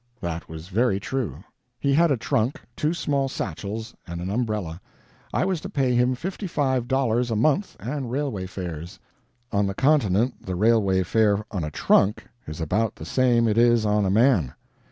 [0.19, 1.43] That was very true.
[1.79, 4.81] He had a trunk, two small satchels, and an umbrella.
[5.31, 8.97] I was to pay him fifty five dollars a month and railway fares.
[9.51, 13.85] On the continent the railway fare on a trunk is about the same it is
[13.85, 14.55] on a man.